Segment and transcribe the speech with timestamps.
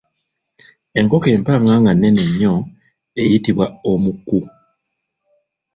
[0.99, 2.53] Enkoko empanga nga nnene nnyo
[3.21, 4.39] eyitibwa Omukku.